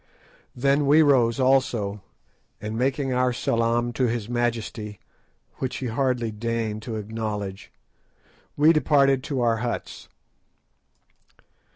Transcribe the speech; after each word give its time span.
Then 0.55 0.87
we 0.87 1.03
rose 1.03 1.39
also, 1.39 2.01
and 2.59 2.75
making 2.75 3.13
our 3.13 3.31
salaam 3.31 3.93
to 3.93 4.07
his 4.07 4.27
majesty, 4.27 4.99
which 5.57 5.77
he 5.77 5.85
hardly 5.85 6.31
deigned 6.31 6.81
to 6.85 6.95
acknowledge, 6.95 7.71
we 8.57 8.73
departed 8.73 9.23
to 9.25 9.41
our 9.41 9.57
huts. 9.57 10.09